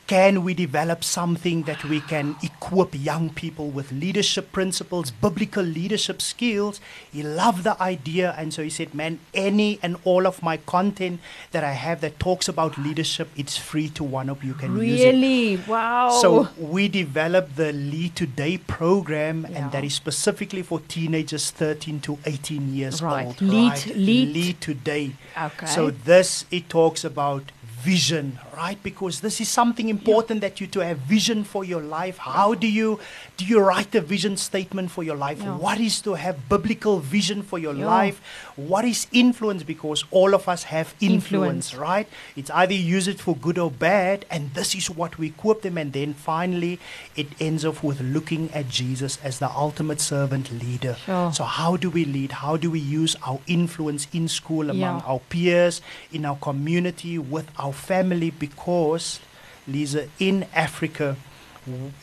[0.06, 6.20] Can we develop something that we can equip young people with leadership principles, biblical leadership
[6.20, 6.78] skills?
[7.10, 11.20] He loved the idea, and so he said, "Man, any and all of my content
[11.52, 15.00] that I have that talks about leadership, it's free to One Hope You can use
[15.00, 15.56] it." Really?
[15.66, 16.10] Wow.
[16.20, 19.56] So we developed the Lead Today program, Yeah.
[19.56, 23.26] and that is specifically for teenagers 13 to 18 years Right.
[23.28, 23.40] old.
[23.40, 23.96] Lead- right?
[23.96, 25.12] lead- Today.
[25.40, 25.66] Okay.
[25.66, 27.44] So this it talks about
[27.84, 28.78] vision, right?
[28.82, 32.16] Because this is something important that you to have vision for your life.
[32.18, 32.98] How do you
[33.36, 35.40] do you write a vision statement for your life?
[35.42, 35.56] Yeah.
[35.56, 37.86] What is to have biblical vision for your Yeah.
[37.86, 38.20] life?
[38.56, 39.62] What is influence?
[39.64, 41.74] Because all of us have influence, Influence.
[41.74, 42.06] right?
[42.36, 45.62] It's either you use it for good or bad, and this is what we equip
[45.66, 45.76] them.
[45.76, 46.78] And then finally,
[47.16, 50.96] it ends off with looking at Jesus as the ultimate servant leader.
[51.04, 51.32] Sure.
[51.32, 52.32] So, how do we lead?
[52.44, 55.10] How do we use our influence in school among Yeah.
[55.12, 55.80] our peers,
[56.12, 58.30] in our community, with our family?
[58.30, 59.20] Because,
[59.68, 61.16] Lisa, in Africa,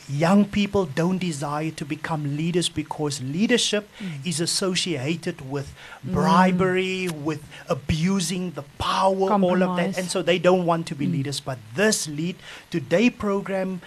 [0.08, 4.26] young people don't desire to become leaders because leadership Mm.
[4.26, 9.96] is associated with bribery, with abusing the power, all of that.
[9.98, 11.12] And so they don't want to be Mm.
[11.12, 11.38] leaders.
[11.40, 12.36] But this Lead
[12.70, 13.80] Today program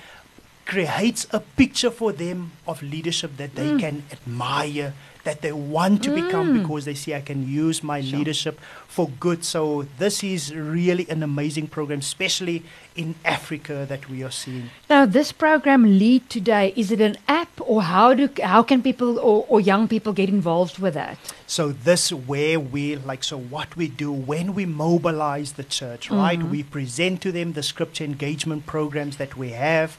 [0.66, 3.80] creates a picture for them of leadership that they Mm.
[3.80, 4.94] can admire,
[5.26, 6.62] that they want to become mm.
[6.62, 8.20] because they see I can use my Sure.
[8.20, 9.44] leadership for good.
[9.44, 12.64] So this is really an amazing program, especially
[12.96, 14.70] in Africa that we are seeing.
[14.90, 19.20] Now, this program Lead Today, is it an app or how do how can people
[19.20, 21.18] or, or young people get involved with that?
[21.48, 26.40] So this where we like so what we do when we mobilize the church, right?
[26.40, 26.52] Mm-hmm.
[26.52, 29.98] We present to them the scripture engagement programs that we have.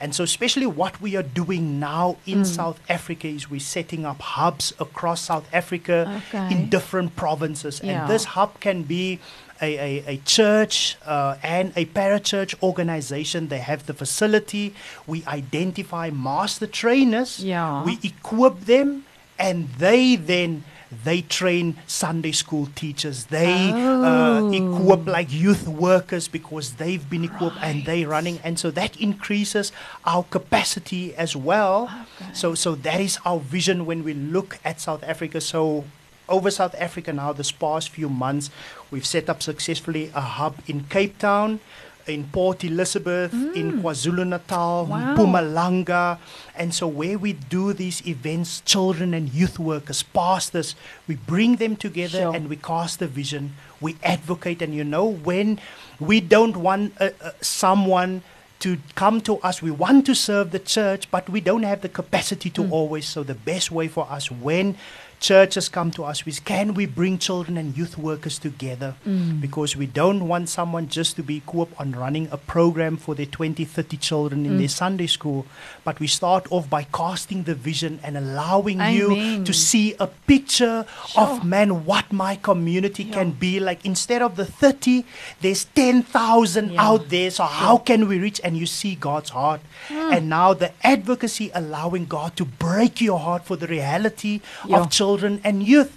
[0.00, 4.20] And so especially what we are doing now in South Africa is we're setting up
[4.20, 6.54] hubs across South Africa Okay.
[6.54, 7.80] in different provinces.
[7.82, 8.02] Yeah.
[8.02, 9.18] And this hub can be
[9.60, 13.48] a, a, a church uh, and a parachurch organization.
[13.48, 14.72] They have the facility.
[15.06, 17.42] We identify master trainers.
[17.42, 17.82] Yeah.
[17.84, 19.04] We equip them
[19.38, 20.64] and they then
[21.04, 23.26] they train Sunday school teachers.
[23.26, 24.52] They uh, Oh.
[24.52, 29.70] equip like youth workers because they've been equipped and they're running, and so that increases
[30.06, 31.84] our capacity as well.
[32.20, 32.32] Okay.
[32.32, 35.40] So, so that is our vision when we look at South Africa.
[35.40, 35.84] So,
[36.28, 38.50] over South Africa now, this past few months,
[38.90, 41.60] we've set up successfully a hub in Cape Town,
[42.08, 44.88] in Port Elizabeth, in KwaZulu Natal, Mm.
[44.88, 45.16] Wow.
[45.16, 46.18] Mpumalanga,
[46.56, 50.74] and so where we do these events, children and youth workers, pastors,
[51.06, 52.34] we bring them together Sure.
[52.34, 53.54] and we cast a vision.
[53.80, 55.60] We advocate, and you know when
[56.00, 58.22] we don't want uh, uh, someone
[58.60, 59.62] to come to us.
[59.62, 63.06] We want to serve the church, but we don't have the capacity to always.
[63.06, 64.76] So the best way for us when
[65.20, 68.94] churches come to us is can we bring children and youth workers together
[69.40, 73.26] because we don't want someone just to be equipped on running a program for their
[73.26, 75.44] 20 30 children in their sunday school
[75.84, 79.44] but we start off by casting the vision and allowing you Amen.
[79.44, 81.22] to see a picture Sure.
[81.24, 83.14] of man what my community Yeah.
[83.14, 85.04] can be like instead of the 30
[85.40, 86.82] there's 10,000 Yeah.
[86.88, 90.12] out there so how can we reach and you see God's heart Hmm.
[90.12, 94.76] and now the advocacy allowing God to break your heart for the reality Yeah.
[94.78, 95.92] of children and youth.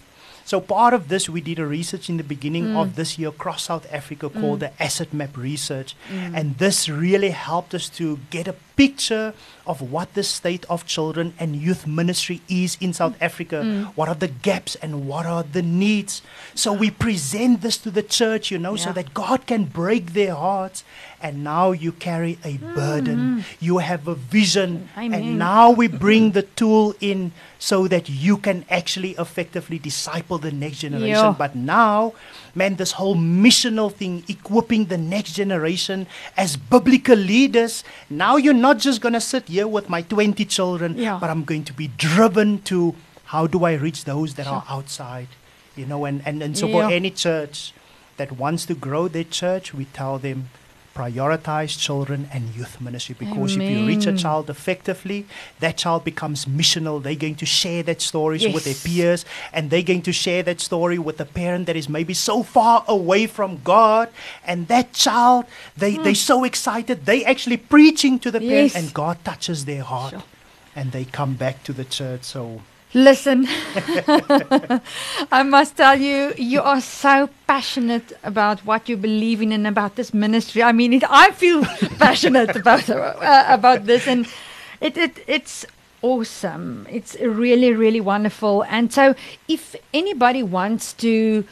[0.45, 2.77] So part of this we did a research in the beginning Hmm.
[2.77, 5.95] of this year across South Africa called the asset map research.
[6.37, 9.33] And this really helped us to get a picture
[9.67, 13.61] of what the state of children and youth ministry is in South Africa.
[13.63, 13.85] Mm.
[13.97, 16.21] What are the gaps and what are the needs?
[16.55, 20.33] So we present this to the church, you know, so that God can break their
[20.33, 20.83] hearts.
[21.21, 22.73] And now you carry a mm-hmm.
[22.73, 23.45] burden.
[23.59, 24.89] You have a vision.
[24.97, 25.13] Amen.
[25.13, 30.51] And now we bring the tool in so that you can actually effectively disciple the
[30.51, 31.29] next generation.
[31.29, 31.35] Yeah.
[31.37, 32.13] But now,
[32.55, 38.77] man, this whole missional thing, equipping the next generation as biblical leaders, now you're not
[38.79, 41.17] just going to sit here with my 20 children, Yeah.
[41.19, 42.95] but I'm going to be driven to
[43.25, 45.27] how do I reach those that are outside?
[45.75, 47.73] You know, and, and, and so for any church
[48.17, 50.49] that wants to grow their church, we tell them
[50.95, 55.25] prioritize children and youth ministry because if you reach a child effectively,
[55.59, 57.01] that child becomes missional.
[57.01, 60.59] They're going to share that stories with their peers and they're going to share that
[60.59, 64.09] story with a parent that is maybe so far away from God.
[64.45, 65.45] And that child,
[65.77, 67.05] they, they're so excited.
[67.05, 70.23] They actually preaching to the parent and God touches their heart Sure.
[70.75, 72.23] and they come back to the church.
[72.23, 72.61] So
[72.93, 73.47] Listen,
[75.31, 79.95] I must tell you, you are so passionate about what you believe in and about
[79.95, 80.61] this ministry.
[80.61, 81.63] I mean, it, I feel
[81.99, 84.27] passionate about uh, about this, and
[84.81, 85.65] it, it it's
[86.01, 86.85] awesome.
[86.89, 88.65] It's really really wonderful.
[88.65, 89.15] And so,
[89.47, 91.45] if anybody wants to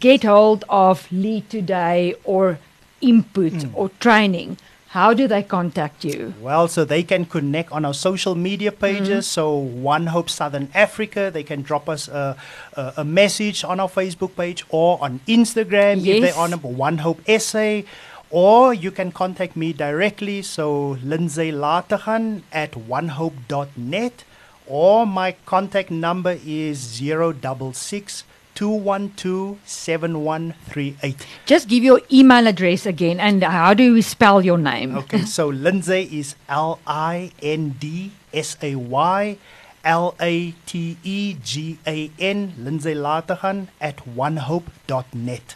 [0.00, 2.58] get hold of Lead Today or
[3.00, 4.56] input or training,
[4.90, 6.34] how do they contact you?
[6.40, 9.24] Well, so they can connect on our social media pages.
[9.24, 9.36] Mm-hmm.
[9.40, 12.36] So One Hope Southern Africa, they can drop us a,
[12.74, 16.20] a, a message on our Facebook page or on Instagram if Yes.
[16.34, 17.82] they're on a One Hope SA.
[18.30, 20.42] Or you can contact me directly.
[20.42, 24.24] So Lindsay Lategan at onehope.net.
[24.66, 28.24] Or my contact number is 066
[28.60, 31.26] 212 7138.
[31.46, 34.98] Just give your email address again, and how do we spell your name?
[34.98, 39.38] Okay, so Lindsay is L I N D S A Y
[39.82, 45.54] L A T E G A N, Lindsay Lategan at onehope.net.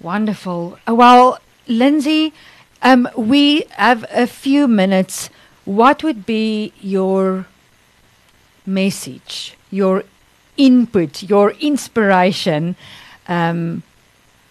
[0.00, 0.78] Wonderful.
[0.88, 1.38] Uh, Well,
[1.68, 2.32] Lindsay,
[2.82, 5.28] um, we have a few minutes.
[5.66, 7.44] What would be your
[8.64, 10.04] message, your
[10.60, 12.76] input, your inspiration
[13.28, 13.82] um,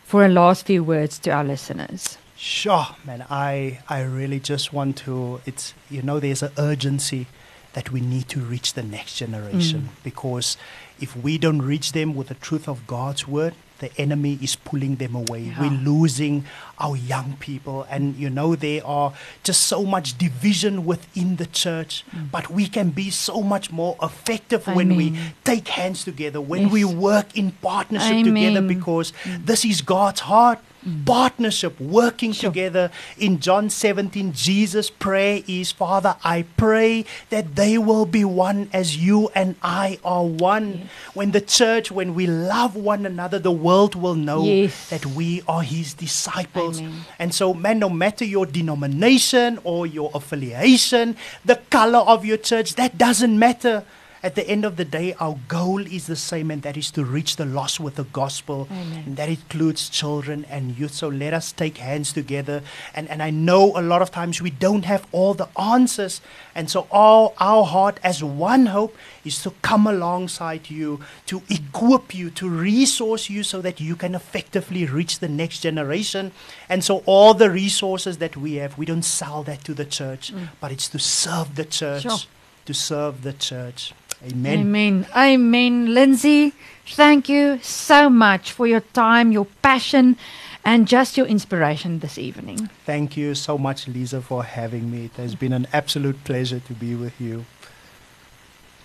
[0.03, 2.17] for a last few words to our listeners?
[2.35, 3.25] Sure, man.
[3.29, 5.41] I I really just want to.
[5.45, 7.27] It's you know there's an urgency
[7.73, 10.57] that we need to reach the next generation because
[10.99, 14.95] if we don't reach them with the truth of God's word, the enemy is pulling
[14.95, 15.53] them away.
[15.59, 16.45] We're losing
[16.79, 19.13] our young people, and you know there are
[19.43, 22.05] just so much division within the church.
[22.11, 22.31] Mm.
[22.31, 26.85] But we can be so much more effective when we take hands together, when we
[26.85, 28.67] work in partnership together, Amen.
[28.67, 29.45] because mm.
[29.45, 30.59] this is God's heart.
[31.05, 32.49] Partnership, working Sure.
[32.49, 32.91] together.
[33.17, 38.97] In John 17, Jesus' prayer is, Father, I pray that they will be one as
[38.97, 40.89] you and I are one.
[41.13, 44.89] When the church, when we love one another, the world will know Yes.
[44.89, 46.79] that we are his disciples.
[46.79, 47.05] Amen.
[47.19, 52.75] And so, man, no matter your denomination or your affiliation, the color of your church,
[52.75, 53.83] that doesn't matter.
[54.21, 57.05] At the end of the day, our goal is the same, and that is to
[57.05, 58.67] reach the lost with the gospel.
[58.69, 59.03] Amen.
[59.05, 60.93] And that includes children and youth.
[60.93, 62.61] So let us take hands together.
[62.93, 66.19] And, and I know a lot of times we don't have all the answers.
[66.53, 72.13] And so all our heart as One Hope is to come alongside you, to equip
[72.13, 76.33] you, to resource you so that you can effectively reach the next generation.
[76.67, 80.33] And so all the resources that we have, we don't sell that to the church,
[80.33, 80.49] mm.
[80.59, 82.03] but it's to serve the church.
[82.03, 82.17] Sure.
[82.65, 83.93] To serve the church.
[84.23, 84.59] Amen.
[84.59, 85.05] Amen.
[85.15, 85.93] Amen.
[85.93, 86.53] Lindsay,
[86.85, 90.17] thank you so much for your time, your passion,
[90.65, 92.69] and just your inspiration this evening.
[92.85, 95.05] Thank you so much, Lisa, for having me.
[95.05, 97.45] It has been an absolute pleasure to be with you.